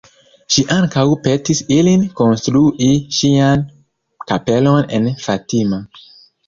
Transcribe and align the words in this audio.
Ŝi 0.53 0.61
ankaŭ 0.75 1.03
petis 1.27 1.61
ilin 1.75 2.07
konstrui 2.21 2.91
ŝian 3.19 3.65
kapelon 4.33 4.93
en 5.01 5.11
Fatima. 5.29 5.85